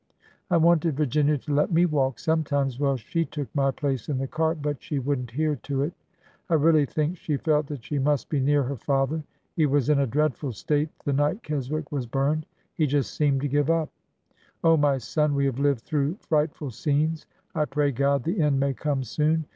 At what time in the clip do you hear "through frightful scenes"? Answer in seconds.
15.81-17.27